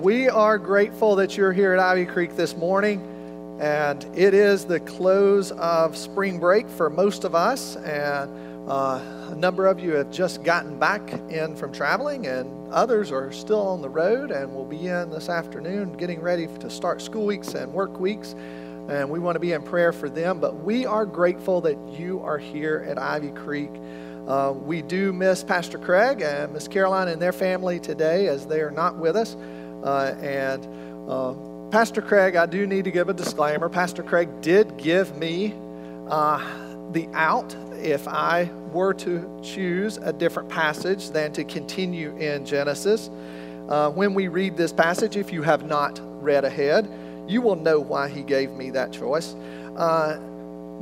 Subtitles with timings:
[0.00, 3.06] We are grateful that you're here at Ivy Creek this morning.
[3.60, 7.76] And it is the close of spring break for most of us.
[7.76, 8.30] And
[8.66, 13.30] uh, a number of you have just gotten back in from traveling, and others are
[13.30, 17.26] still on the road and will be in this afternoon getting ready to start school
[17.26, 18.34] weeks and work weeks.
[18.88, 20.40] And we want to be in prayer for them.
[20.40, 23.70] But we are grateful that you are here at Ivy Creek.
[24.26, 28.62] Uh, we do miss Pastor Craig and Miss Caroline and their family today as they
[28.62, 29.36] are not with us.
[29.82, 30.66] Uh, and
[31.08, 31.34] uh,
[31.70, 33.68] Pastor Craig, I do need to give a disclaimer.
[33.68, 35.54] Pastor Craig did give me
[36.08, 36.38] uh,
[36.92, 43.08] the out if I were to choose a different passage than to continue in Genesis.
[43.68, 46.90] Uh, when we read this passage, if you have not read ahead,
[47.28, 49.34] you will know why he gave me that choice.
[49.76, 50.18] Uh,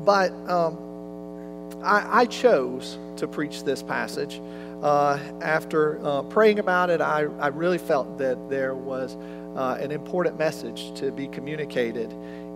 [0.04, 4.40] but um, I, I, chose to preach this passage
[4.82, 9.16] uh, after uh, praying about it, I, I really felt that there was
[9.56, 12.12] uh, an important message to be communicated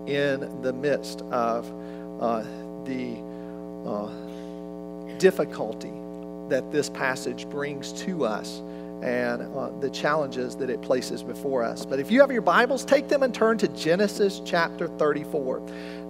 [0.06, 1.70] in the midst of
[2.20, 2.42] uh,
[2.84, 3.16] the
[3.86, 5.92] uh, difficulty
[6.48, 8.62] that this passage brings to us
[9.02, 11.84] and uh, the challenges that it places before us.
[11.84, 15.60] But if you have your Bibles, take them and turn to Genesis chapter 34.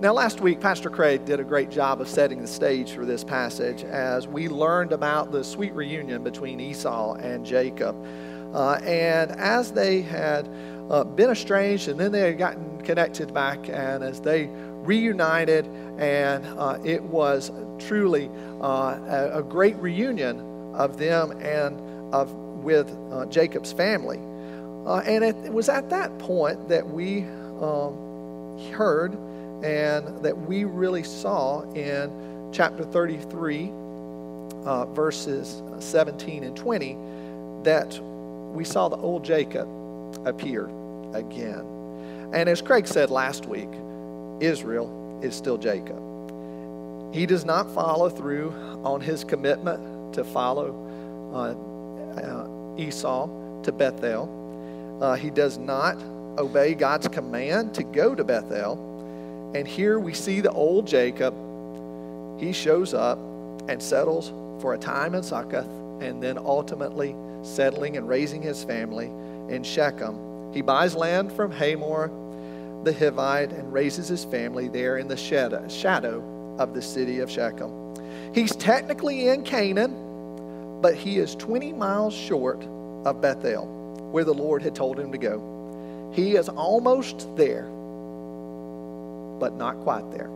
[0.00, 3.24] Now, last week, Pastor Craig did a great job of setting the stage for this
[3.24, 7.96] passage as we learned about the sweet reunion between Esau and Jacob.
[8.52, 10.48] Uh, and as they had
[10.90, 14.48] uh, been estranged and then they had gotten connected back, and as they
[14.82, 15.66] reunited,
[15.98, 18.28] and uh, it was truly
[18.60, 21.80] uh, a, a great reunion of them and
[22.12, 22.30] of
[22.62, 24.18] with uh, Jacob's family.
[24.86, 27.22] Uh, and it, it, was at that point that we
[27.60, 29.12] um, heard
[29.62, 33.70] and that we really saw in chapter 33,
[34.64, 36.96] uh, verses 17 and 20,
[37.62, 37.98] that
[38.52, 39.68] we saw the old Jacob
[40.26, 40.66] appear
[41.14, 41.64] again.
[42.32, 43.68] And as Craig said last week,
[44.40, 46.02] Israel is still Jacob.
[47.14, 48.50] He does not follow through
[48.84, 50.74] on his commitment to follow
[51.32, 51.54] uh,
[52.18, 52.46] uh,
[52.76, 53.28] Esau
[53.62, 54.98] to Bethel.
[55.00, 55.96] Uh, he does not
[56.38, 59.52] obey God's command to go to Bethel.
[59.54, 61.34] And here we see the old Jacob.
[62.38, 63.18] He shows up
[63.68, 65.66] and settles for a time in Succoth
[66.00, 69.06] and then ultimately settling and raising his family
[69.52, 70.52] in Shechem.
[70.52, 72.10] He buys land from Hamor
[72.84, 77.94] the Hivite and raises his family there in the shadow of the city of Shechem.
[78.34, 79.94] He's technically in Canaan,
[80.82, 82.62] but he is 20 miles short
[83.04, 83.66] of Bethel,
[84.10, 86.10] where the Lord had told him to go.
[86.12, 87.62] He is almost there,
[89.38, 90.28] but not quite there.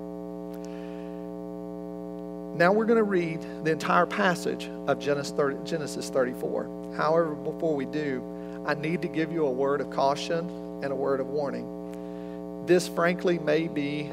[2.56, 6.94] Now we're going to read the entire passage of Genesis 34.
[6.96, 8.22] However, before we do,
[8.66, 10.48] I need to give you a word of caution
[10.82, 12.64] and a word of warning.
[12.66, 14.04] This, frankly, may be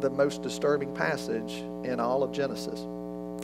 [0.00, 2.80] the most disturbing passage in all of Genesis.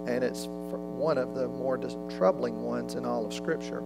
[0.06, 0.46] And it's
[0.78, 1.78] one of the more
[2.16, 3.82] troubling ones in all of Scripture.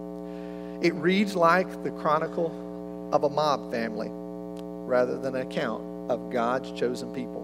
[0.81, 6.71] It reads like the chronicle of a mob family rather than an account of God's
[6.71, 7.41] chosen people.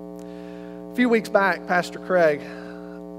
[0.91, 2.41] A few weeks back, Pastor Craig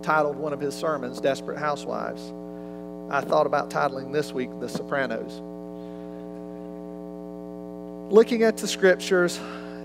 [0.03, 2.33] titled one of his sermons, Desperate Housewives.
[3.11, 5.41] I thought about titling this week, The Sopranos.
[8.13, 9.41] Looking at the scriptures,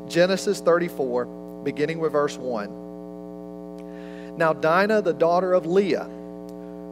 [0.08, 1.26] Genesis 34,
[1.64, 4.36] beginning with verse 1.
[4.38, 6.10] Now, Dinah, the daughter of Leah,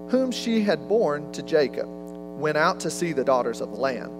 [0.09, 1.87] whom she had borne to Jacob,
[2.39, 4.11] went out to see the daughters of the land.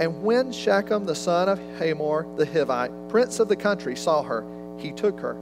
[0.00, 4.44] And when Shechem, the son of Hamor the Hivite, prince of the country, saw her,
[4.78, 5.36] he took her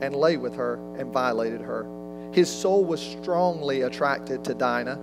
[0.00, 1.86] and lay with her and violated her.
[2.32, 4.98] His soul was strongly attracted to Dinah,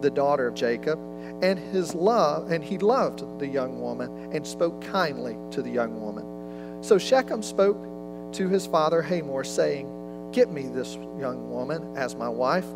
[0.00, 0.98] the daughter of Jacob,
[1.42, 6.00] and his love and he loved the young woman and spoke kindly to the young
[6.00, 6.82] woman.
[6.82, 12.28] So Shechem spoke to his father Hamor, saying, Get me this young woman as my
[12.28, 12.66] wife.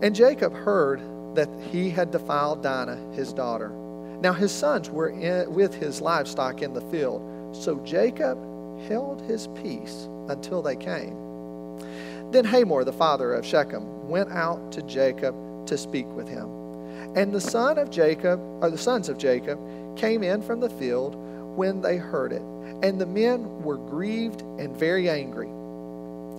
[0.00, 1.00] And Jacob heard
[1.34, 3.70] that he had defiled Dinah, his daughter.
[4.20, 7.20] Now his sons were in, with his livestock in the field.
[7.52, 8.38] So Jacob
[8.86, 11.16] held his peace until they came.
[12.30, 15.34] Then Hamor, the father of Shechem, went out to Jacob
[15.66, 16.48] to speak with him.
[17.16, 19.58] And the son of Jacob, or the sons of Jacob,
[19.96, 21.16] came in from the field
[21.56, 22.42] when they heard it.
[22.82, 25.48] And the men were grieved and very angry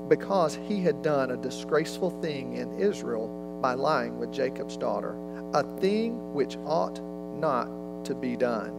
[0.07, 5.15] because he had done a disgraceful thing in Israel by lying with Jacob's daughter,
[5.53, 6.99] a thing which ought
[7.39, 7.69] not
[8.05, 8.75] to be done.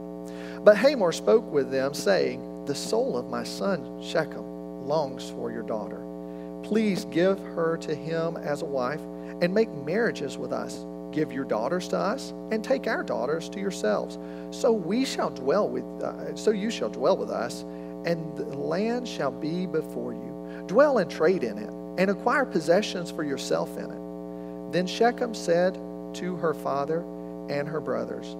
[0.64, 5.62] But Hamor spoke with them, saying, The soul of my son Shechem longs for your
[5.62, 6.00] daughter.
[6.62, 9.00] Please give her to him as a wife,
[9.40, 13.60] and make marriages with us, Give your daughters to us, and take our daughters to
[13.60, 14.18] yourselves.
[14.56, 17.62] So we shall dwell with, uh, so you shall dwell with us,
[18.04, 20.64] and the land shall be before you.
[20.66, 23.99] Dwell and trade in it, and acquire possessions for yourself in it.
[24.72, 25.74] Then Shechem said
[26.14, 27.00] to her father
[27.48, 28.36] and her brothers,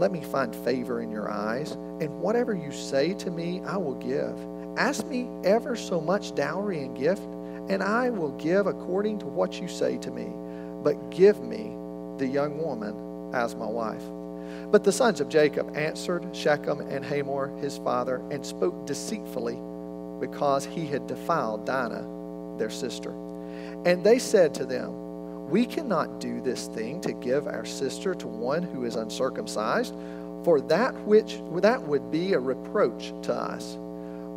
[0.00, 3.94] Let me find favor in your eyes, and whatever you say to me, I will
[3.94, 4.78] give.
[4.78, 7.22] Ask me ever so much dowry and gift,
[7.68, 10.32] and I will give according to what you say to me.
[10.82, 11.72] But give me
[12.18, 14.02] the young woman as my wife.
[14.70, 19.58] But the sons of Jacob answered Shechem and Hamor his father and spoke deceitfully
[20.20, 23.12] because he had defiled Dinah, their sister.
[23.84, 28.26] And they said to them, We cannot do this thing to give our sister to
[28.26, 29.94] one who is uncircumcised,
[30.44, 33.78] for that which that would be a reproach to us.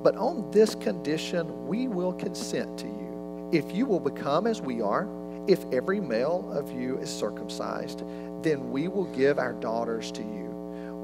[0.03, 3.49] But on this condition we will consent to you.
[3.51, 5.07] If you will become as we are,
[5.47, 8.03] if every male of you is circumcised,
[8.43, 10.47] then we will give our daughters to you.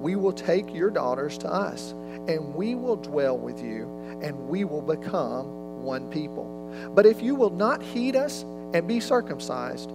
[0.02, 1.92] We will take your daughters to us,
[2.28, 6.63] and we will dwell with you, and we will become one people.
[6.94, 8.44] But if you will not heed us
[8.74, 9.90] and be circumcised,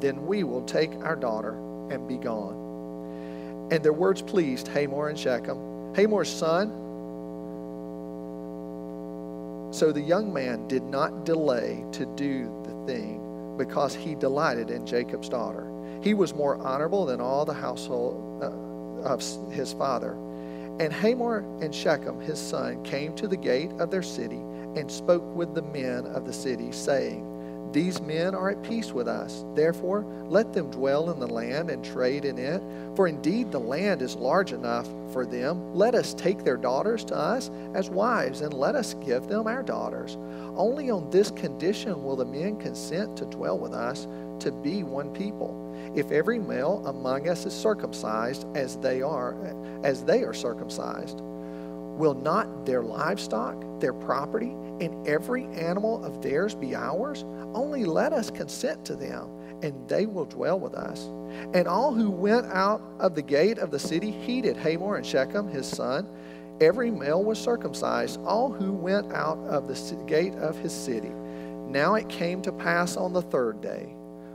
[0.00, 1.54] then we will take our daughter
[1.90, 3.68] and be gone.
[3.70, 5.94] And their words pleased Hamor and Shechem.
[5.94, 6.82] Hamor's son
[9.72, 14.86] so the young man did not delay to do the thing because he delighted in
[14.86, 15.66] Jacob's daughter.
[16.02, 18.50] He was more honorable than all the household uh,
[19.08, 20.12] of his father.
[20.78, 24.42] And Hamor and Shechem, his son, came to the gate of their city
[24.76, 27.28] and spoke with the men of the city, saying,
[27.72, 29.46] these men are at peace with us.
[29.54, 32.62] Therefore, let them dwell in the land and trade in it.
[32.94, 35.74] For indeed, the land is large enough for them.
[35.74, 39.62] Let us take their daughters to us as wives, and let us give them our
[39.62, 40.18] daughters.
[40.54, 44.06] Only on this condition will the men consent to dwell with us,
[44.40, 45.58] to be one people.
[45.94, 49.34] If every male among us is circumcised as they are,
[49.82, 51.22] as they are circumcised,
[51.96, 54.50] will not their livestock, their property,
[54.80, 57.24] and every animal of theirs be ours?
[57.54, 59.28] Only let us consent to them,
[59.62, 61.04] and they will dwell with us.
[61.54, 65.48] And all who went out of the gate of the city heeded Hamor and Shechem,
[65.48, 66.08] his son.
[66.60, 71.10] Every male was circumcised, all who went out of the gate of his city.
[71.68, 73.94] Now it came to pass on the third day,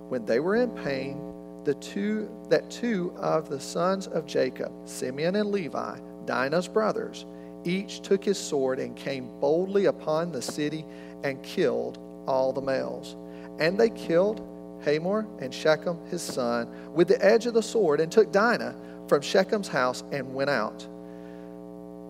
[0.10, 1.22] when they were in pain,
[1.64, 7.26] the two, that two of the sons of Jacob, Simeon and Levi, Dinah's brothers,
[7.68, 10.86] each took his sword and came boldly upon the city
[11.24, 13.16] and killed all the males.
[13.60, 14.42] And they killed
[14.86, 18.76] Hamor and Shechem his son with the edge of the sword and took Dinah
[19.08, 20.88] from Shechem's house and went out.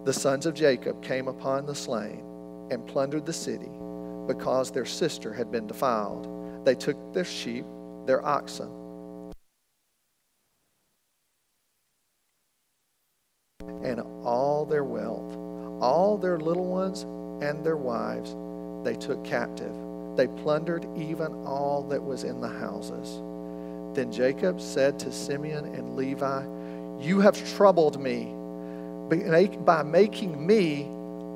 [0.06, 2.24] The sons of Jacob came upon the slain
[2.72, 3.70] and plundered the city
[4.28, 6.66] because their sister had been defiled.
[6.66, 7.66] They took their sheep,
[8.06, 8.70] their oxen,
[13.84, 15.37] and all their wealth,
[15.82, 17.04] all their little ones
[17.44, 18.36] and their wives,
[18.84, 19.74] they took captive.
[20.16, 23.22] They plundered even all that was in the houses.
[23.96, 26.44] Then Jacob said to Simeon and Levi,
[27.00, 28.34] You have troubled me
[29.66, 30.88] by making me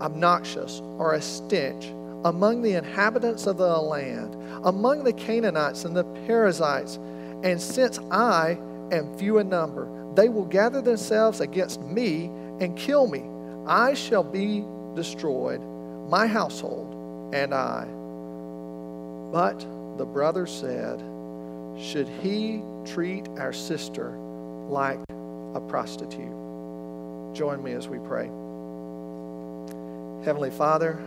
[0.02, 1.86] obnoxious or a stench
[2.26, 6.98] among the inhabitants of the land, among the Canaanites and the Perizzites.
[7.44, 8.58] And since I
[8.92, 12.26] am few in number, they will gather themselves against me
[12.60, 13.24] and kill me.
[13.68, 14.66] I shall be
[14.96, 15.62] destroyed,
[16.10, 17.86] my household and I.
[19.32, 19.60] But
[19.98, 21.00] the brother said,
[21.80, 24.12] Should he treat our sister
[24.68, 25.00] like
[25.54, 26.36] a prostitute?
[27.34, 28.26] Join me as we pray.
[30.26, 31.00] Heavenly Father,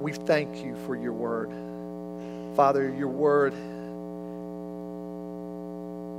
[0.00, 1.50] we thank you for your word.
[2.56, 3.52] Father, your word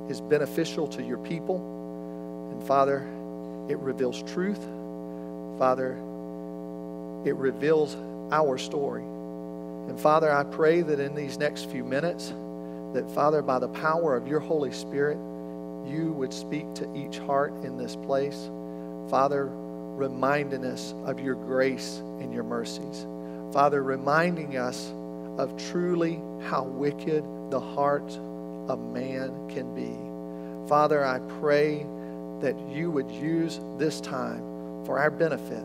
[0.09, 1.74] is beneficial to your people.
[2.55, 2.99] And Father,
[3.67, 4.63] it reveals truth.
[5.59, 5.91] Father,
[7.25, 7.97] it reveals
[8.31, 9.03] our story.
[9.03, 12.33] And Father, I pray that in these next few minutes,
[12.93, 15.17] that Father, by the power of your Holy Spirit,
[15.85, 18.49] you would speak to each heart in this place.
[19.09, 23.05] Father, reminding us of your grace and your mercies.
[23.51, 24.93] Father, reminding us
[25.37, 28.17] of truly how wicked the heart
[28.69, 29.93] of man can be.
[30.69, 31.85] Father, I pray
[32.41, 34.39] that you would use this time
[34.85, 35.63] for our benefit.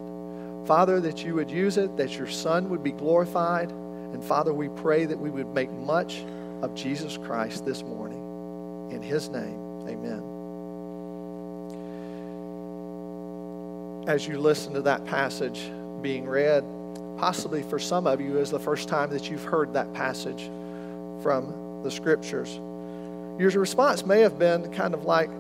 [0.66, 3.70] Father, that you would use it, that your Son would be glorified.
[3.70, 6.24] And Father, we pray that we would make much
[6.62, 8.18] of Jesus Christ this morning.
[8.90, 10.22] In his name, amen.
[14.08, 15.70] As you listen to that passage
[16.02, 16.64] being read,
[17.18, 20.50] possibly for some of you is the first time that you've heard that passage
[21.22, 22.58] from the scriptures.
[23.38, 25.30] Your response may have been kind of like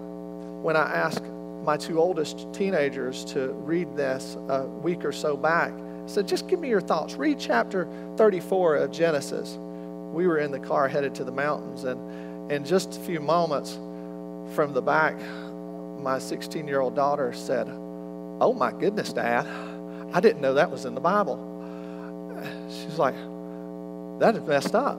[0.62, 1.24] when I asked
[1.64, 5.72] my two oldest teenagers to read this a week or so back.
[5.72, 7.14] I said, just give me your thoughts.
[7.14, 9.56] Read chapter 34 of Genesis.
[10.12, 13.74] We were in the car headed to the mountains, and in just a few moments
[14.54, 15.16] from the back,
[16.02, 19.46] my 16 year old daughter said, Oh my goodness, Dad,
[20.12, 21.38] I didn't know that was in the Bible.
[22.68, 23.14] She's like,
[24.18, 24.98] That is messed up.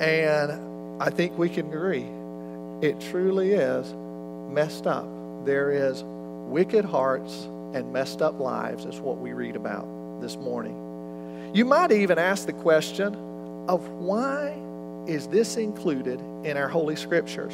[0.00, 2.06] And I think we can agree.
[2.80, 3.92] It truly is
[4.54, 5.08] messed up.
[5.44, 7.44] There is wicked hearts
[7.74, 9.86] and messed up lives, is what we read about
[10.20, 11.50] this morning.
[11.52, 13.14] You might even ask the question
[13.68, 14.56] of why
[15.06, 17.52] is this included in our Holy Scriptures?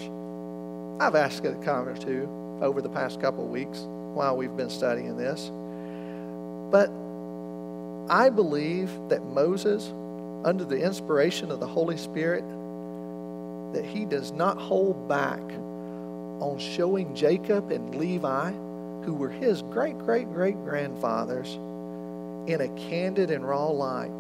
[1.00, 3.80] I've asked it a comment or two over the past couple of weeks
[4.14, 5.50] while we've been studying this.
[6.70, 6.90] But
[8.12, 9.92] I believe that Moses,
[10.44, 12.44] under the inspiration of the Holy Spirit,
[13.72, 15.40] that he does not hold back
[16.40, 18.50] on showing Jacob and Levi,
[19.04, 21.54] who were his great great great grandfathers,
[22.50, 24.18] in a candid and raw light.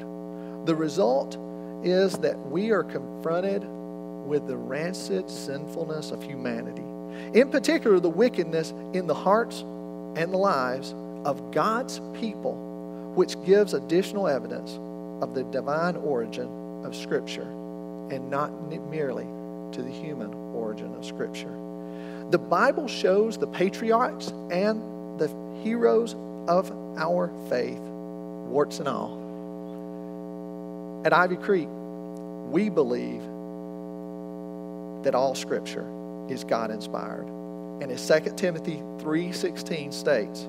[0.66, 1.36] The result
[1.82, 3.64] is that we are confronted
[4.26, 6.84] with the rancid sinfulness of humanity.
[7.36, 12.54] In particular, the wickedness in the hearts and the lives of God's people,
[13.14, 14.78] which gives additional evidence
[15.22, 17.48] of the divine origin of Scripture
[18.10, 18.50] and not
[18.90, 19.26] merely
[19.72, 21.69] to the human origin of Scripture.
[22.30, 25.28] The Bible shows the patriarchs and the
[25.64, 26.14] heroes
[26.46, 29.18] of our faith, warts and all.
[31.04, 31.68] At Ivy Creek,
[32.50, 33.20] we believe
[35.02, 35.84] that all Scripture
[36.28, 37.26] is God inspired.
[37.82, 40.46] And as 2 Timothy 3:16 states,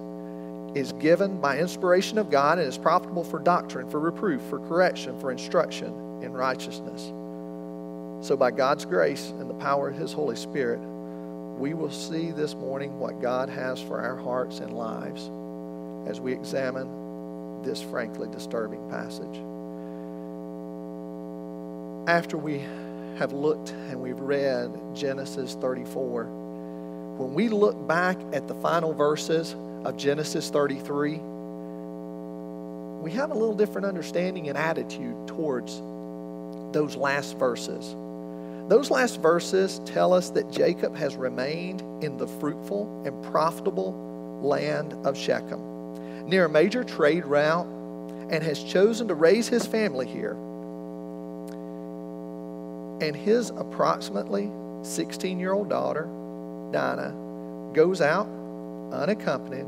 [0.75, 5.19] is given by inspiration of God and is profitable for doctrine, for reproof, for correction,
[5.19, 7.11] for instruction in righteousness.
[8.25, 10.79] So by God's grace and the power of his Holy Spirit,
[11.57, 15.29] we will see this morning what God has for our hearts and lives
[16.09, 19.37] as we examine this frankly disturbing passage.
[22.09, 22.59] After we
[23.19, 26.23] have looked and we've read Genesis 34,
[27.17, 29.55] when we look back at the final verses
[29.85, 31.19] of Genesis 33,
[33.01, 35.81] we have a little different understanding and attitude towards
[36.71, 37.95] those last verses.
[38.67, 43.91] Those last verses tell us that Jacob has remained in the fruitful and profitable
[44.41, 47.67] land of Shechem, near a major trade route,
[48.29, 50.33] and has chosen to raise his family here.
[53.01, 54.49] And his approximately
[54.83, 56.03] 16 year old daughter,
[56.71, 58.27] Dinah, goes out
[58.91, 59.65] unaccompanied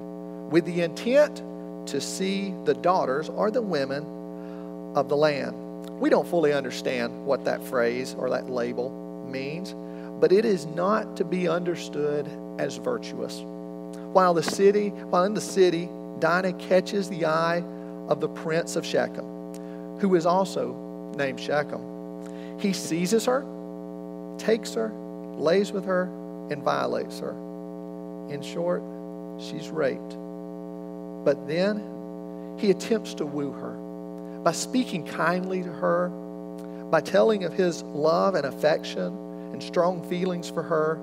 [0.52, 1.42] with the intent
[1.88, 5.56] to see the daughters or the women of the land.
[5.92, 8.90] We don't fully understand what that phrase or that label
[9.28, 9.74] means,
[10.20, 13.42] but it is not to be understood as virtuous.
[14.12, 17.64] While the city, while in the city, Dinah catches the eye
[18.08, 19.26] of the prince of Shechem,
[20.00, 20.74] who is also
[21.18, 22.60] named Shechem.
[22.60, 23.44] He seizes her,
[24.38, 24.92] takes her,
[25.38, 26.04] lays with her,
[26.52, 27.32] and violates her.
[28.30, 28.84] In short,
[29.40, 30.18] she's raped.
[31.26, 33.83] But then he attempts to woo her
[34.44, 36.10] by speaking kindly to her,
[36.92, 39.08] by telling of his love and affection
[39.54, 40.96] and strong feelings for her,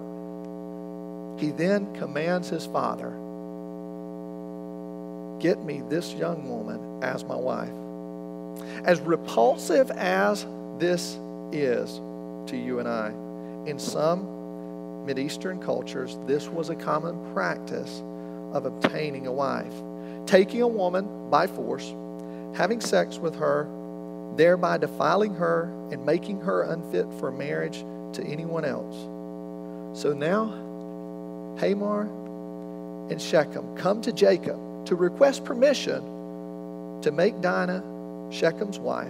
[1.39, 3.11] he then commands his father,
[5.41, 7.73] Get me this young woman as my wife.
[8.85, 10.45] As repulsive as
[10.79, 11.19] this
[11.51, 11.97] is
[12.51, 13.09] to you and I,
[13.67, 14.27] in some
[15.07, 18.03] Mideastern cultures, this was a common practice
[18.53, 19.73] of obtaining a wife.
[20.27, 21.91] Taking a woman by force
[22.55, 23.69] having sex with her,
[24.37, 28.97] thereby defiling her and making her unfit for marriage to anyone else.
[30.01, 30.47] So now,
[31.59, 32.03] Hamor
[33.11, 37.83] and Shechem come to Jacob to request permission to make Dinah
[38.31, 39.09] Shechem's wife.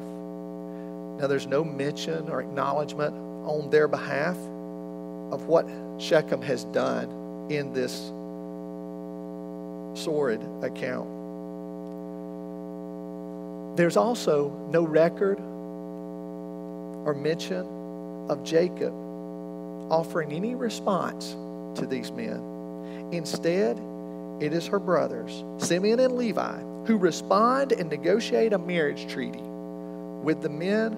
[1.20, 5.68] Now, there's no mention or acknowledgement on their behalf of what
[5.98, 8.10] Shechem has done in this
[10.02, 11.19] sordid account.
[13.80, 15.40] There's also no record
[17.06, 17.66] or mention
[18.28, 18.92] of Jacob
[19.90, 21.30] offering any response
[21.80, 23.08] to these men.
[23.10, 23.80] Instead,
[24.38, 30.42] it is her brothers, Simeon and Levi, who respond and negotiate a marriage treaty with
[30.42, 30.92] the men,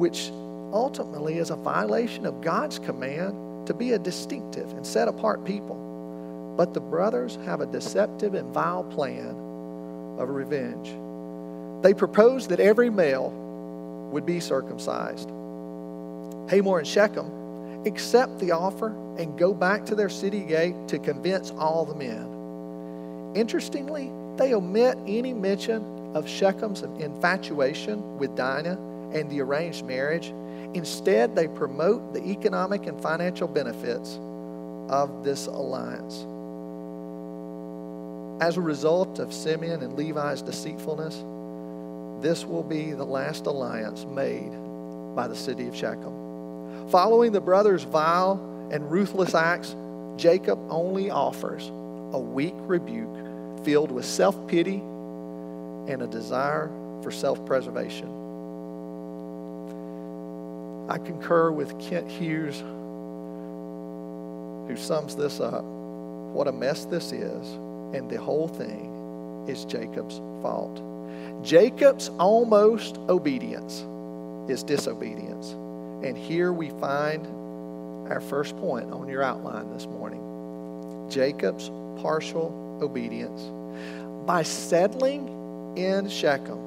[0.00, 0.32] which
[0.72, 6.54] ultimately is a violation of God's command to be a distinctive and set apart people.
[6.56, 9.36] But the brothers have a deceptive and vile plan
[10.18, 10.96] of revenge.
[11.82, 13.30] They proposed that every male
[14.10, 15.28] would be circumcised.
[16.50, 21.50] Hamor and Shechem accept the offer and go back to their city gate to convince
[21.52, 23.34] all the men.
[23.36, 28.78] Interestingly, they omit any mention of Shechem's infatuation with Dinah
[29.12, 30.32] and the arranged marriage.
[30.74, 34.18] Instead, they promote the economic and financial benefits
[34.88, 36.24] of this alliance.
[38.42, 41.22] As a result of Simeon and Levi's deceitfulness,
[42.20, 44.50] this will be the last alliance made
[45.14, 46.88] by the city of Shechem.
[46.90, 49.74] Following the brothers' vile and ruthless acts,
[50.16, 51.68] Jacob only offers
[52.12, 56.70] a weak rebuke filled with self pity and a desire
[57.02, 58.08] for self preservation.
[60.88, 62.60] I concur with Kent Hughes,
[64.68, 65.62] who sums this up.
[65.62, 67.46] What a mess this is,
[67.94, 70.87] and the whole thing is Jacob's fault.
[71.42, 73.84] Jacob's almost obedience
[74.50, 75.52] is disobedience.
[76.04, 77.26] And here we find
[78.10, 80.24] our first point on your outline this morning
[81.10, 82.52] Jacob's partial
[82.82, 83.42] obedience.
[84.26, 86.58] By settling in Shechem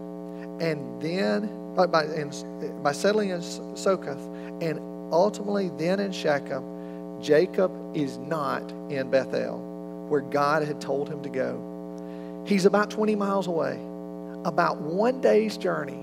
[0.59, 4.19] and then, by, by settling in Succoth
[4.61, 4.79] and
[5.11, 9.59] ultimately then in Shechem, Jacob is not in Bethel,
[10.07, 12.43] where God had told him to go.
[12.47, 13.79] He's about 20 miles away,
[14.45, 15.99] about one day's journey.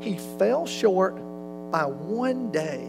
[0.00, 1.14] He fell short
[1.70, 2.84] by one day.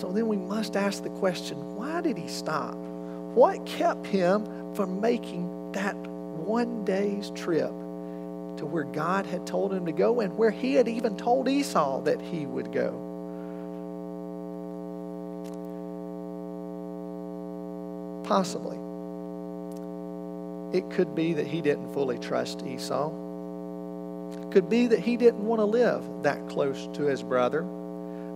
[0.00, 2.74] So then we must ask the question why did he stop?
[2.74, 7.70] What kept him from making that one day's trip
[8.56, 12.00] to where God had told him to go and where he had even told Esau
[12.02, 13.06] that he would go?
[18.24, 18.89] Possibly.
[20.72, 23.10] It could be that he didn't fully trust Esau.
[24.32, 27.64] It could be that he didn't want to live that close to his brother,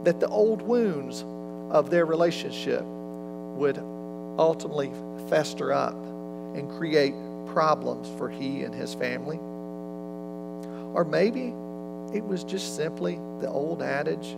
[0.04, 1.24] that the old wounds
[1.70, 3.78] of their relationship would
[4.38, 4.90] ultimately
[5.28, 7.14] fester up and create
[7.46, 9.36] problems for he and his family.
[10.94, 11.54] Or maybe
[12.16, 14.36] it was just simply the old adage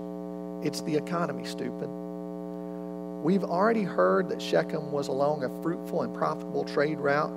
[0.62, 1.88] it's the economy, stupid.
[3.22, 7.30] We've already heard that Shechem was along a fruitful and profitable trade route,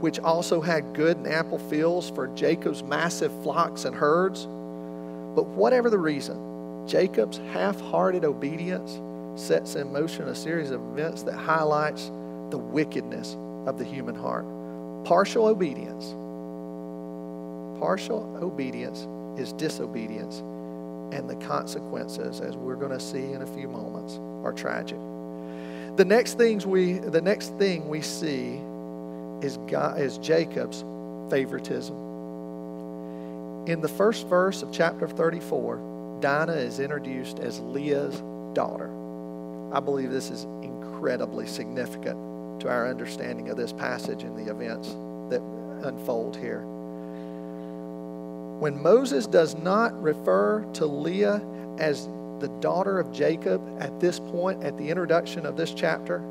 [0.00, 4.46] which also had good and ample fields for Jacob's massive flocks and herds.
[5.34, 9.00] But whatever the reason, Jacob's half hearted obedience
[9.40, 12.10] sets in motion a series of events that highlights
[12.50, 14.44] the wickedness of the human heart.
[15.04, 16.14] Partial obedience.
[17.80, 19.06] Partial obedience
[19.38, 20.38] is disobedience,
[21.14, 24.98] and the consequences, as we're going to see in a few moments, are tragic.
[25.96, 28.60] The next things we the next thing we see
[29.42, 30.84] is God is Jacob's
[31.30, 31.94] favoritism.
[33.66, 38.22] In the first verse of chapter 34, Dinah is introduced as Leah's
[38.54, 38.90] daughter.
[39.72, 44.88] I believe this is incredibly significant to our understanding of this passage and the events
[45.30, 45.42] that
[45.86, 46.60] unfold here.
[48.60, 51.42] When Moses does not refer to Leah
[51.78, 56.22] as the daughter of Jacob at this point, at the introduction of this chapter,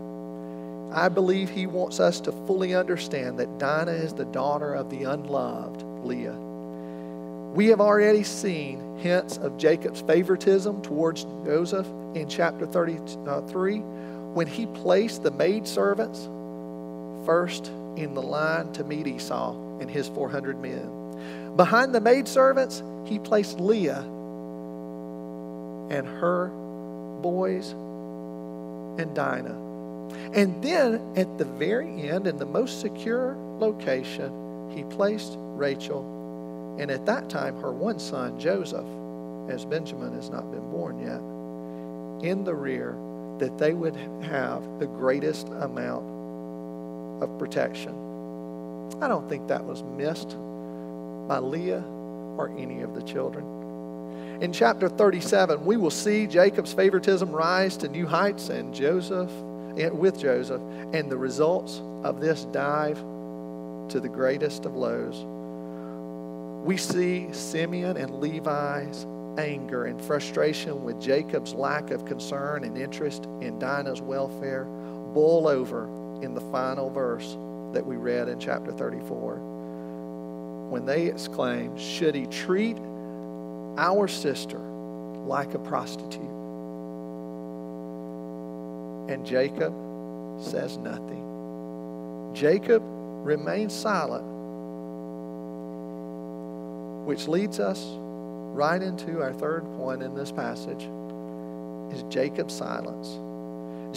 [0.95, 5.03] I believe he wants us to fully understand that Dinah is the daughter of the
[5.03, 6.38] unloved Leah.
[7.53, 14.67] We have already seen hints of Jacob's favoritism towards Joseph in chapter 33 when he
[14.67, 16.29] placed the maidservants
[17.25, 21.58] first in the line to meet Esau and his 400 men.
[21.58, 23.99] Behind the maidservants, he placed Leah
[25.89, 26.47] and her
[27.21, 27.71] boys
[28.97, 29.64] and Dinah.
[30.36, 36.91] And then at the very end, in the most secure location, he placed Rachel, and
[36.91, 38.86] at that time, her one son, Joseph,
[39.48, 42.98] as Benjamin has not been born yet, in the rear,
[43.39, 46.04] that they would have the greatest amount
[47.24, 47.93] of protection.
[49.02, 50.36] I don't think that was missed
[51.30, 51.84] by Leah
[52.36, 54.41] or any of the children.
[54.41, 59.32] In chapter 37, we will see Jacob's favoritism rise to new heights and Joseph
[59.75, 60.61] with Joseph
[60.93, 62.97] and the results of this dive
[63.89, 65.23] to the greatest of lows.
[66.65, 69.05] We see Simeon and Levi's
[69.38, 74.63] anger and frustration with Jacob's lack of concern and interest in Dinah's welfare
[75.13, 75.85] boil over
[76.23, 77.38] in the final verse
[77.73, 79.35] that we read in chapter 34
[80.69, 82.77] when they exclaim, Should he treat
[83.77, 86.21] our sister like a prostitute.
[89.08, 89.74] And Jacob
[90.41, 92.32] says nothing.
[92.34, 94.26] Jacob remains silent,
[97.06, 97.86] which leads us
[98.56, 100.89] right into our third point in this passage
[101.91, 103.20] is Jacob's silence.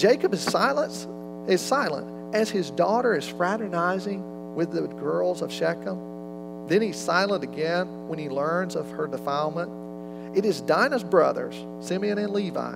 [0.01, 1.07] Jacob is silence
[1.49, 6.67] is silent as his daughter is fraternizing with the girls of Shechem.
[6.69, 10.37] Then he's silent again when he learns of her defilement.
[10.37, 12.75] It is Dinah's brothers, Simeon and Levi,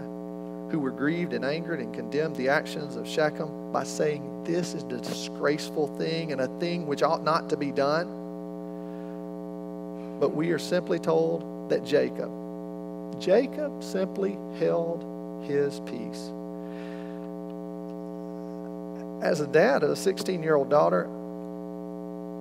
[0.73, 4.83] who were grieved and angered and condemned the actions of Shechem by saying, This is
[4.83, 8.09] a disgraceful thing and a thing which ought not to be done.
[10.19, 12.31] But we are simply told that Jacob,
[13.21, 16.31] Jacob simply held his peace.
[19.23, 21.07] As a dad of a 16 year old daughter,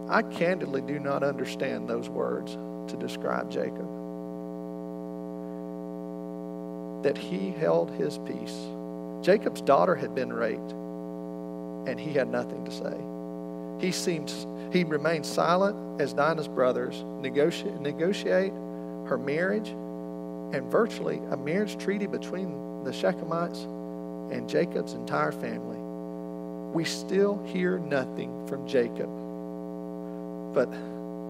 [0.10, 2.54] I candidly do not understand those words
[2.92, 4.01] to describe Jacob.
[7.04, 8.58] That he held his peace.
[9.22, 10.72] Jacob's daughter had been raped,
[11.88, 13.86] and he had nothing to say.
[13.86, 14.32] He seemed
[14.72, 18.54] he remained silent as Dinah's brothers negotiate, negotiate
[19.08, 23.64] her marriage and virtually a marriage treaty between the Shechemites
[24.32, 25.82] and Jacob's entire family
[26.74, 29.10] we still hear nothing from Jacob.
[30.54, 30.72] But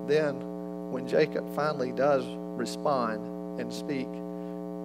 [0.07, 0.35] then,
[0.91, 4.07] when Jacob finally does respond and speak,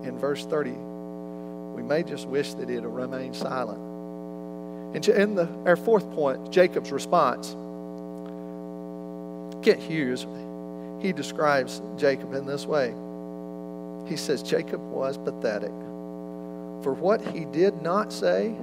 [0.07, 3.79] in verse 30, we may just wish that it had remained silent.
[4.95, 7.55] And in the, our fourth point, Jacob's response,
[9.63, 10.27] Kent Hughes,
[11.01, 12.95] he describes Jacob in this way.
[14.09, 15.73] He says, Jacob was pathetic.
[16.83, 18.55] For what he did not say,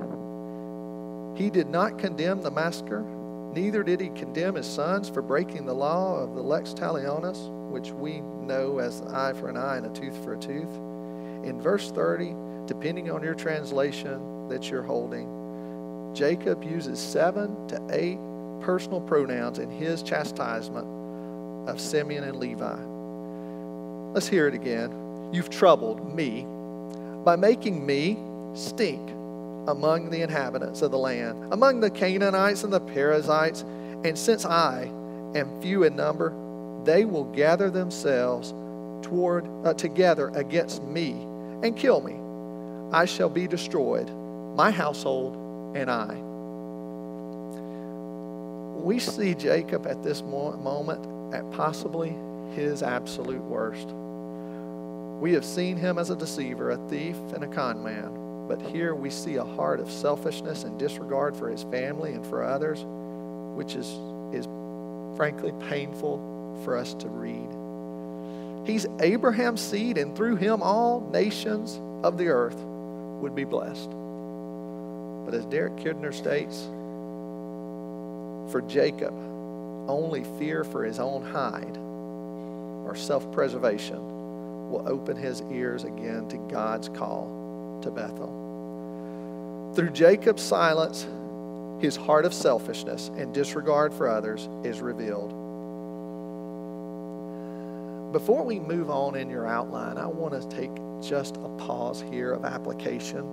[1.36, 3.02] he did not condemn the massacre,
[3.54, 7.92] neither did he condemn his sons for breaking the law of the lex talionis, which
[7.92, 10.93] we know as eye for an eye and a tooth for a tooth.
[11.44, 12.36] In verse 30,
[12.68, 18.20] depending on your translation that you're holding, Jacob uses seven to eight
[18.62, 20.88] personal pronouns in his chastisement
[21.68, 22.78] of Simeon and Levi.
[24.14, 25.32] Let's hear it again.
[25.34, 26.46] You've troubled me
[27.26, 28.18] by making me
[28.54, 29.10] stink
[29.68, 33.62] among the inhabitants of the land, among the Canaanites and the Perizzites.
[34.04, 34.84] And since I
[35.36, 36.34] am few in number,
[36.84, 38.54] they will gather themselves
[39.02, 41.26] toward uh, together against me
[41.64, 42.20] and kill me.
[42.96, 44.12] I shall be destroyed,
[44.56, 45.36] my household
[45.76, 46.14] and I.
[48.80, 52.16] We see Jacob at this moment at possibly
[52.54, 53.88] his absolute worst.
[55.22, 58.48] We have seen him as a deceiver, a thief, and a con man.
[58.48, 62.44] But here we see a heart of selfishness and disregard for his family and for
[62.44, 62.84] others,
[63.56, 63.88] which is,
[64.34, 64.48] is
[65.16, 67.63] frankly painful for us to read.
[68.66, 72.58] He's Abraham's seed, and through him all nations of the earth
[73.22, 73.90] would be blessed.
[75.26, 76.64] But as Derek Kidner states,
[78.52, 79.14] for Jacob,
[79.88, 81.78] only fear for his own hide
[82.88, 83.98] or self preservation
[84.70, 89.72] will open his ears again to God's call to Bethel.
[89.76, 91.08] Through Jacob's silence,
[91.80, 95.43] his heart of selfishness and disregard for others is revealed.
[98.14, 100.70] Before we move on in your outline, I want to take
[101.02, 103.24] just a pause here of application.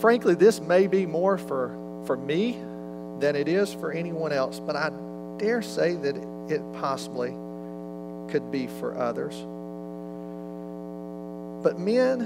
[0.00, 1.68] Frankly, this may be more for,
[2.06, 2.52] for me
[3.18, 4.90] than it is for anyone else, but I
[5.36, 6.16] dare say that
[6.48, 7.32] it possibly
[8.32, 9.34] could be for others.
[11.62, 12.22] But men,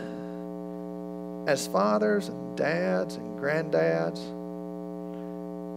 [1.49, 4.21] as fathers and dads and granddads,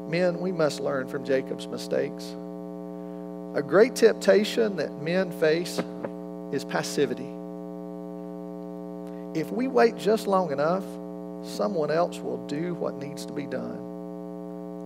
[0.07, 2.35] men, we must learn from Jacob's mistakes.
[3.57, 5.79] A great temptation that men face
[6.51, 7.25] is passivity.
[9.33, 10.83] If we wait just long enough,
[11.43, 13.79] someone else will do what needs to be done.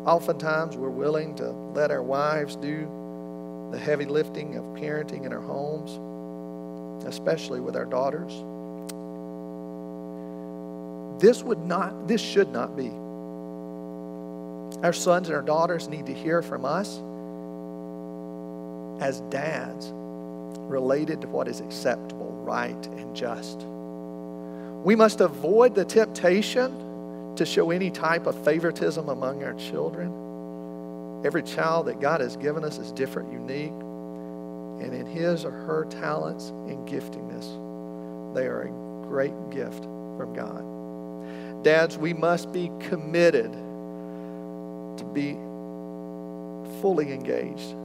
[0.06, 2.88] Oftentimes, we're willing to let our wives do
[3.74, 5.92] the heavy lifting of parenting in our homes,
[7.06, 8.32] especially with our daughters.
[11.22, 12.88] This would not, this should not be.
[14.82, 17.02] Our sons and our daughters need to hear from us
[19.02, 23.66] as dads related to what is acceptable, right, and just.
[24.86, 31.26] We must avoid the temptation to show any type of favoritism among our children.
[31.26, 35.86] Every child that God has given us is different, unique, and in his or her
[35.86, 41.64] talents and giftingness, they are a great gift from God.
[41.64, 43.52] Dads, we must be committed
[44.98, 45.34] to be
[46.82, 47.76] fully engaged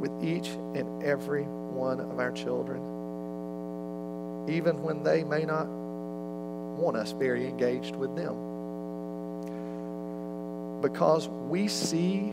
[0.00, 2.80] with each and every one of our children,
[4.48, 8.34] even when they may not want us very engaged with them.
[10.82, 12.32] Because we see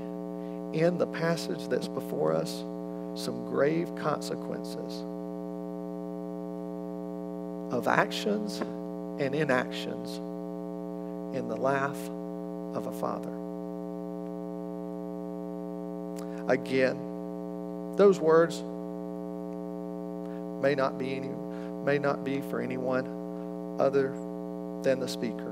[0.73, 2.63] in the passage that's before us
[3.15, 5.04] some grave consequences
[7.73, 8.60] of actions
[9.19, 10.17] and inactions
[11.36, 12.10] in the life
[12.76, 13.30] of a father.
[16.52, 16.97] Again,
[17.97, 18.62] those words
[20.62, 21.29] may not be any,
[21.84, 24.10] may not be for anyone other
[24.84, 25.51] than the speaker.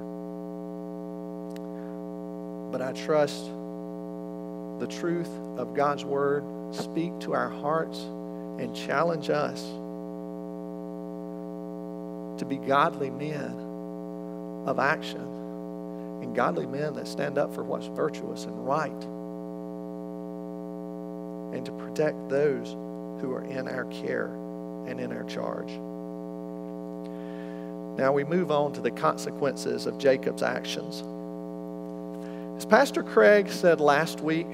[2.72, 3.46] But I trust
[4.80, 9.62] the truth of God's word speak to our hearts and challenge us
[12.40, 15.22] to be godly men of action
[16.22, 19.21] and godly men that stand up for what's virtuous and right
[21.54, 22.72] and to protect those
[23.22, 24.28] who are in our care
[24.88, 25.72] and in our charge.
[27.98, 31.04] Now we move on to the consequences of Jacob's actions.
[32.58, 34.48] As Pastor Craig said last week,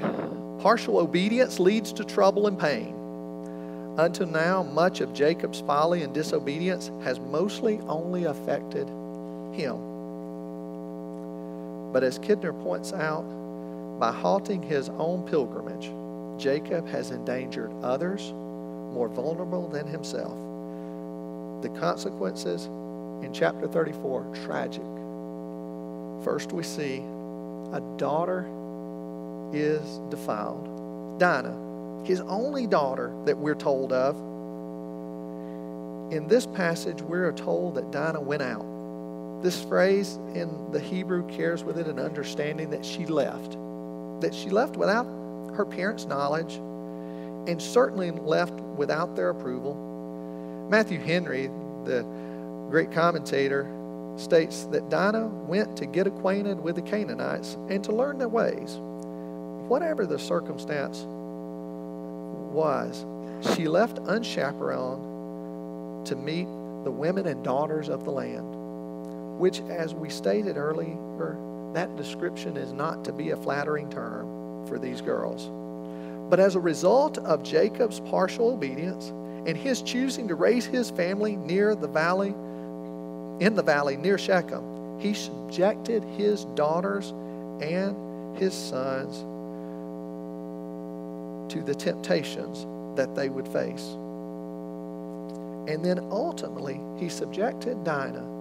[0.59, 2.93] partial obedience leads to trouble and pain.
[3.97, 8.87] Until now, much of Jacob's folly and disobedience has mostly only affected
[9.53, 9.77] him.
[11.91, 13.23] But as Kidner points out,
[13.99, 15.89] by halting his own pilgrimage,
[16.37, 18.31] Jacob has endangered others
[18.93, 20.37] more vulnerable than himself.
[21.61, 22.65] The consequences
[23.23, 24.83] in chapter 34 tragic.
[26.23, 26.97] First, we see
[27.73, 28.45] a daughter
[29.53, 31.19] is defiled.
[31.19, 34.15] Dinah, his only daughter that we're told of.
[36.11, 38.65] In this passage, we're told that Dinah went out.
[39.41, 43.57] This phrase in the Hebrew carries with it an understanding that she left,
[44.21, 45.05] that she left without
[45.57, 46.55] her parents' knowledge
[47.47, 49.75] and certainly left without their approval.
[50.69, 51.47] Matthew Henry,
[51.83, 52.03] the
[52.69, 53.67] great commentator,
[54.17, 58.77] states that Dinah went to get acquainted with the Canaanites and to learn their ways.
[59.67, 61.05] Whatever the circumstance
[62.53, 63.05] was,
[63.55, 66.47] she left unchaperoned to meet
[66.83, 71.37] the women and daughters of the land, which, as we stated earlier,
[71.73, 74.36] that description is not to be a flattering term
[74.67, 75.49] for these girls.
[76.29, 79.09] But as a result of Jacob's partial obedience
[79.47, 82.29] and his choosing to raise his family near the valley,
[83.39, 87.11] in the valley near Shechem, he subjected his daughters
[87.61, 89.19] and his sons
[91.51, 92.65] to the temptations
[92.97, 93.95] that they would face.
[95.67, 98.36] And then ultimately, he subjected Dinah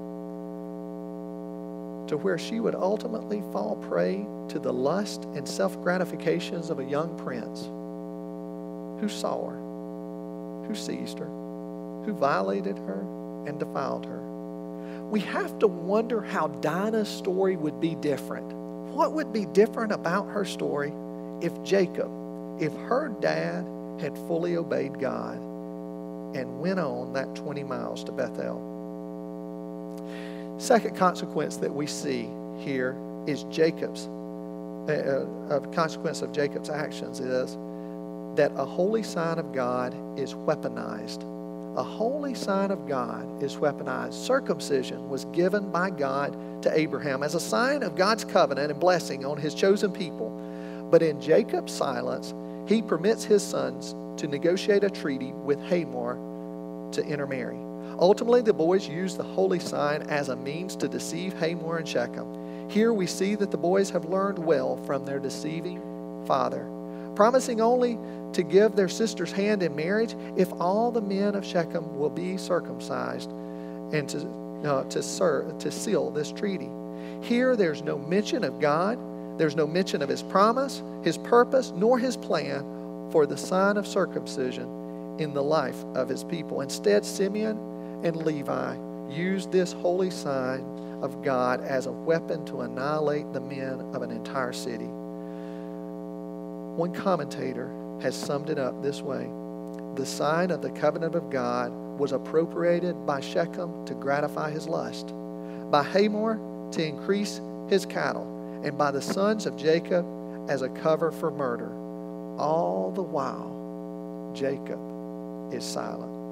[2.09, 6.85] to where she would ultimately fall prey to the lust and self gratifications of a
[6.85, 7.65] young prince
[9.01, 9.57] who saw her,
[10.67, 13.01] who seized her, who violated her
[13.47, 14.21] and defiled her.
[15.11, 18.53] We have to wonder how Dinah's story would be different.
[18.53, 20.93] What would be different about her story
[21.41, 22.11] if Jacob,
[22.61, 23.67] if her dad
[24.01, 28.76] had fully obeyed God and went on that 20 miles to Bethel?
[30.59, 34.07] Second consequence that we see here is Jacob's,
[34.89, 37.57] uh, uh, a consequence of Jacob's actions is
[38.37, 41.25] that a holy sign of God is weaponized.
[41.77, 44.15] A holy sign of God is weaponized.
[44.15, 49.27] Circumcision was given by God to Abraham as a sign of God's covenant and blessing
[49.27, 50.31] on his chosen people.
[50.91, 52.33] But in Jacob's silence,
[52.67, 56.15] he permits his sons to negotiate a treaty with Hamor
[56.93, 57.66] to intermarry.
[57.99, 62.69] Ultimately, the boys use the holy sign as a means to deceive Hamor and Shechem.
[62.69, 65.81] Here we see that the boys have learned well from their deceiving
[66.27, 66.69] father,
[67.15, 67.99] promising only
[68.33, 72.37] to give their sister's hand in marriage if all the men of Shechem will be
[72.37, 74.29] circumcised and to,
[74.65, 76.69] uh, to, to seal this treaty.
[77.23, 78.99] Here, there's no mention of God,
[79.39, 82.63] there's no mention of his promise, his purpose, nor his plan
[83.11, 86.61] for the sign of circumcision in the life of his people.
[86.61, 88.77] Instead, Simeon and Levi
[89.11, 90.65] used this holy sign
[91.03, 94.89] of God as a weapon to annihilate the men of an entire city.
[96.77, 97.71] One commentator
[98.03, 99.31] has summed it up this way
[99.95, 105.15] The sign of the covenant of God was appropriated by Shechem to gratify his lust,
[105.71, 106.39] by Hamor
[106.73, 110.05] to increase his cattle, and by the sons of Jacob
[110.49, 111.73] as a cover for murder.
[112.39, 114.79] All the while, Jacob
[115.53, 116.26] is silent.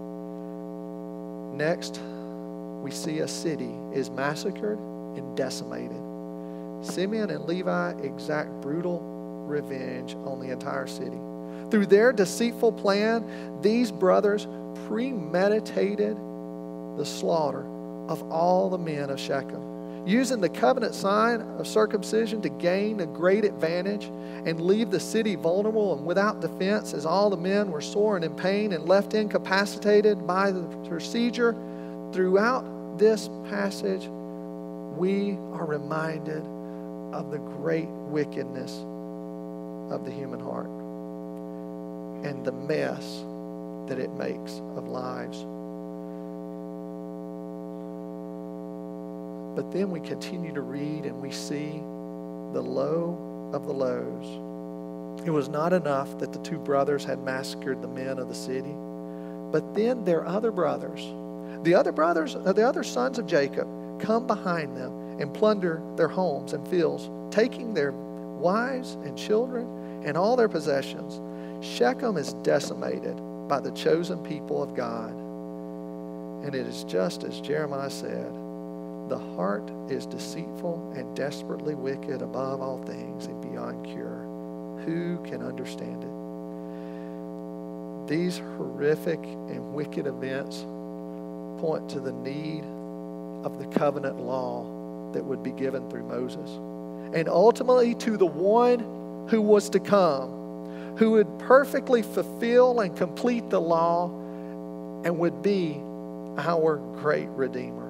[1.55, 2.01] Next,
[2.83, 5.97] we see a city is massacred and decimated.
[6.83, 9.01] Simeon and Levi exact brutal
[9.47, 11.19] revenge on the entire city.
[11.71, 14.47] Through their deceitful plan, these brothers
[14.87, 16.17] premeditated
[16.97, 17.64] the slaughter
[18.09, 19.73] of all the men of Shechem.
[20.07, 24.05] Using the covenant sign of circumcision to gain a great advantage
[24.47, 28.25] and leave the city vulnerable and without defense as all the men were sore and
[28.25, 31.55] in pain and left incapacitated by the procedure.
[32.12, 34.07] Throughout this passage,
[34.97, 36.45] we are reminded
[37.14, 38.73] of the great wickedness
[39.90, 40.67] of the human heart
[42.27, 43.25] and the mess
[43.88, 45.47] that it makes of lives.
[49.55, 51.81] But then we continue to read and we see
[52.53, 55.27] the low of the lows.
[55.27, 58.75] It was not enough that the two brothers had massacred the men of the city,
[59.53, 61.07] but then their other brothers,
[61.64, 63.67] the other brothers, uh, the other sons of Jacob,
[64.01, 70.17] come behind them and plunder their homes and fields, taking their wives and children and
[70.17, 71.21] all their possessions.
[71.64, 73.17] Shechem is decimated
[73.49, 75.11] by the chosen people of God.
[76.45, 78.43] And it is just as Jeremiah said
[79.09, 84.25] the heart is deceitful and desperately wicked above all things and beyond cure.
[84.85, 86.11] Who can understand it?
[88.09, 90.64] These horrific and wicked events
[91.61, 92.64] point to the need
[93.45, 94.64] of the covenant law
[95.12, 96.51] that would be given through Moses.
[97.14, 103.51] And ultimately to the one who was to come, who would perfectly fulfill and complete
[103.51, 104.07] the law
[105.05, 105.81] and would be
[106.38, 107.84] our great Redeemer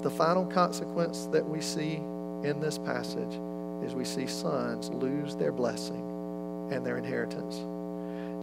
[0.00, 1.96] the final consequence that we see
[2.44, 3.38] in this passage
[3.84, 7.60] is we see sons lose their blessing and their inheritance.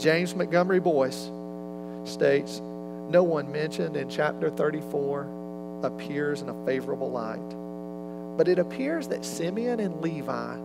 [0.01, 1.31] James Montgomery Boice
[2.05, 2.59] states,
[3.09, 8.37] No one mentioned in chapter 34 appears in a favorable light.
[8.37, 10.55] But it appears that Simeon and Levi,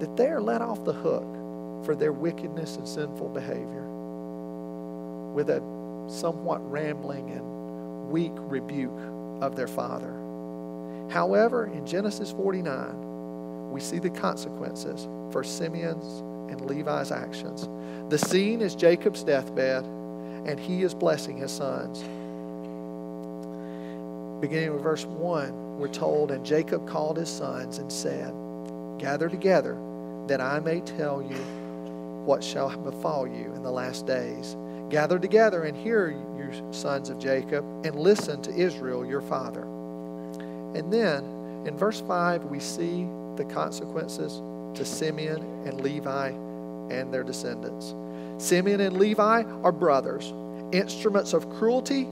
[0.00, 1.24] that they are let off the hook
[1.84, 3.84] for their wickedness and sinful behavior
[5.34, 5.62] with a
[6.08, 10.12] somewhat rambling and weak rebuke of their father.
[11.10, 17.68] However, in Genesis 49, we see the consequences for Simeon's and Levi's actions.
[18.10, 22.02] The scene is Jacob's deathbed, and he is blessing his sons.
[24.40, 28.32] Beginning with verse 1, we're told, And Jacob called his sons and said,
[28.98, 29.76] Gather together,
[30.26, 31.36] that I may tell you
[32.24, 34.56] what shall befall you in the last days.
[34.90, 36.36] Gather together and hear, you
[36.70, 39.62] sons of Jacob, and listen to Israel, your father.
[39.62, 41.24] And then
[41.66, 44.40] in verse 5, we see the consequences
[44.78, 47.94] to Simeon and Levi and their descendants.
[48.38, 50.32] Simeon and Levi are brothers.
[50.72, 52.04] Instruments of cruelty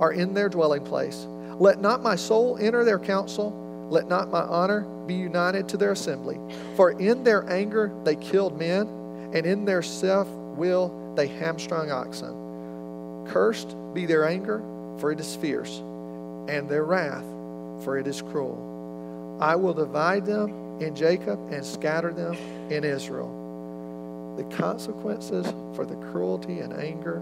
[0.00, 1.26] are in their dwelling place.
[1.58, 3.88] Let not my soul enter their council.
[3.90, 6.38] Let not my honor be united to their assembly.
[6.76, 8.88] For in their anger they killed men,
[9.34, 13.26] and in their self will they hamstrung oxen.
[13.28, 14.62] Cursed be their anger,
[14.98, 15.78] for it is fierce,
[16.48, 17.24] and their wrath,
[17.82, 19.38] for it is cruel.
[19.40, 22.34] I will divide them in Jacob and scatter them
[22.70, 24.34] in Israel.
[24.36, 27.20] The consequences for the cruelty and anger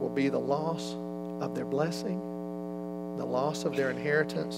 [0.00, 0.94] will be the loss
[1.40, 2.18] of their blessing,
[3.16, 4.56] the loss of their inheritance,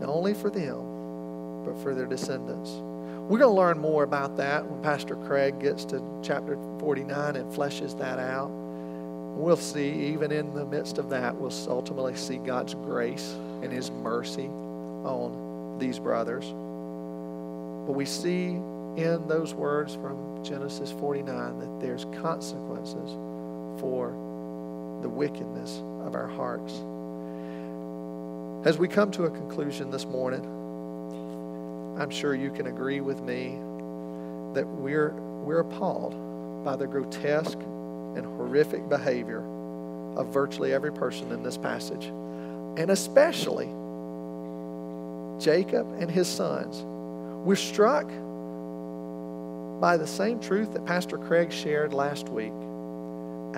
[0.00, 2.70] not only for them, but for their descendants.
[3.28, 7.52] We're going to learn more about that when Pastor Craig gets to chapter 49 and
[7.52, 8.46] fleshes that out.
[8.46, 13.90] We'll see, even in the midst of that, we'll ultimately see God's grace and His
[13.90, 16.44] mercy on these brothers.
[16.44, 18.50] But we see
[18.96, 23.10] in those words from Genesis 49 that there's consequences
[23.80, 24.10] for
[25.02, 26.74] the wickedness of our hearts.
[28.64, 30.55] As we come to a conclusion this morning,
[31.98, 33.58] I'm sure you can agree with me
[34.52, 39.40] that we're, we're appalled by the grotesque and horrific behavior
[40.14, 43.66] of virtually every person in this passage, and especially
[45.40, 46.82] Jacob and his sons.
[47.46, 48.06] We're struck
[49.80, 52.52] by the same truth that Pastor Craig shared last week.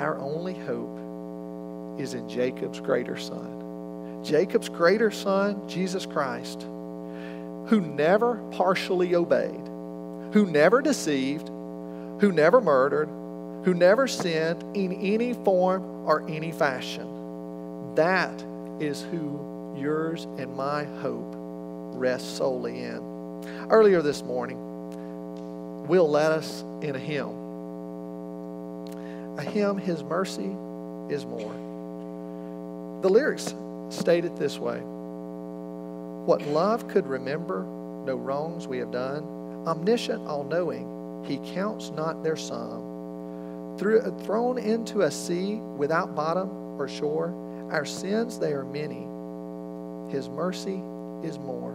[0.01, 4.22] Our only hope is in Jacob's greater son.
[4.22, 6.68] Jacob's greater son, Jesus Christ
[7.68, 9.60] who never partially obeyed,
[10.33, 13.08] who never deceived, who never murdered,
[13.64, 17.94] who never sinned in any form or any fashion.
[17.94, 18.42] That
[18.81, 21.35] is who yours and my hope
[21.94, 23.66] rests solely in.
[23.71, 24.56] Earlier this morning,
[25.87, 27.35] Will led us in a hymn.
[29.38, 30.56] A hymn, His mercy
[31.08, 31.52] is more.
[33.02, 33.54] The lyrics
[33.90, 34.83] state it this way
[36.29, 37.62] what love could remember,
[38.04, 39.24] no wrongs we have done,
[39.66, 43.79] omniscient, all knowing, he counts not their sum.
[43.79, 47.33] thrown into a sea without bottom or shore.
[47.72, 49.06] Our sins, they are many.
[50.12, 50.83] His mercy
[51.26, 51.72] is more.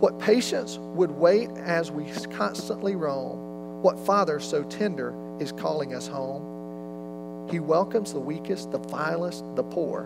[0.00, 3.82] What patience would wait as we constantly roam.
[3.82, 7.50] What Father so tender is calling us home.
[7.50, 10.04] He welcomes the weakest, the vilest, the poor.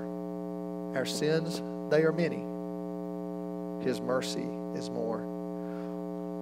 [0.97, 1.63] Our sins,
[1.93, 2.50] they are many.
[3.83, 5.19] His mercy is more.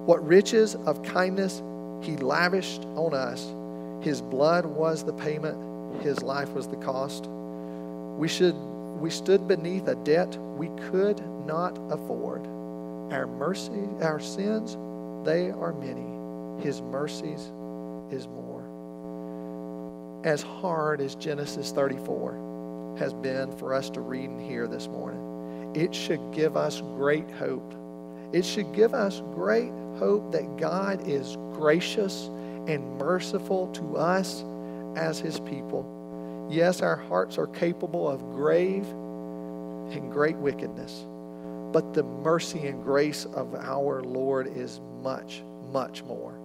[0.05, 1.61] What riches of kindness
[2.01, 3.53] he lavished on us.
[4.01, 7.27] His blood was the payment, his life was the cost.
[7.27, 8.55] We should
[8.99, 12.45] we stood beneath a debt we could not afford.
[13.13, 14.77] Our mercy, our sins,
[15.25, 16.61] they are many.
[16.61, 17.51] His mercies
[18.11, 18.63] is more.
[20.25, 25.28] As hard as Genesis 34 has been for us to read and hear this morning,
[25.79, 27.73] it should give us great hope.
[28.33, 32.29] It should give us great hope that God is gracious
[32.67, 34.43] and merciful to us
[34.97, 36.47] as his people.
[36.49, 38.85] Yes, our hearts are capable of grave
[39.93, 41.05] and great wickedness,
[41.71, 46.37] but the mercy and grace of our Lord is much, much more.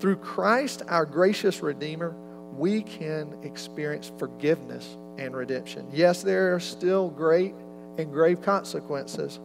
[0.00, 2.16] Through Christ, our gracious Redeemer,
[2.56, 5.86] we can experience forgiveness and redemption.
[5.92, 7.54] Yes, there are still great
[7.98, 9.40] and grave consequences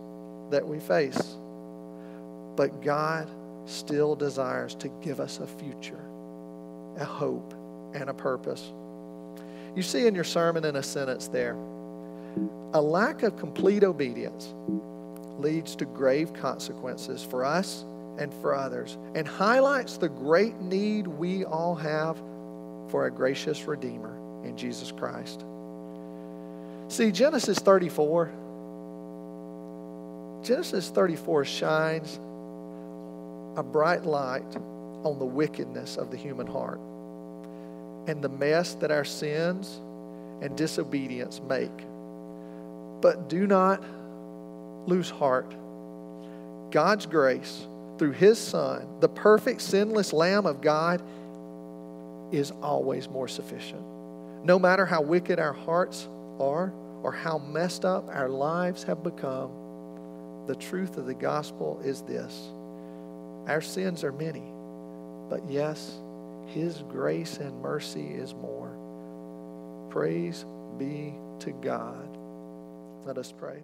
[0.50, 1.38] that we face,
[2.56, 3.30] but God
[3.66, 6.02] still desires to give us a future,
[6.98, 7.54] a hope,
[7.94, 8.72] and a purpose.
[9.76, 11.56] You see in your sermon in a sentence there,
[12.74, 14.54] a lack of complete obedience
[15.38, 17.86] leads to grave consequences for us
[18.18, 22.18] and for others and highlights the great need we all have
[22.90, 25.46] for a gracious Redeemer in Jesus Christ.
[26.90, 28.32] See, Genesis 34,
[30.44, 32.20] Genesis 34 shines
[33.58, 34.56] a bright light
[35.04, 36.80] on the wickedness of the human heart
[38.08, 39.80] and the mess that our sins
[40.42, 41.72] and disobedience make.
[43.02, 43.84] But do not
[44.88, 45.56] lose heart.
[46.72, 47.68] God's grace
[48.00, 51.04] through His Son, the perfect, sinless Lamb of God,
[52.32, 53.84] is always more sufficient.
[54.44, 56.08] No matter how wicked our hearts
[56.40, 56.74] are
[57.04, 59.52] or how messed up our lives have become,
[60.48, 62.52] the truth of the gospel is this
[63.48, 64.44] our sins are many,
[65.30, 66.00] but yes,
[66.48, 68.72] His grace and mercy is more.
[69.90, 70.46] Praise
[70.78, 72.18] be to God.
[73.06, 73.64] Let us pray.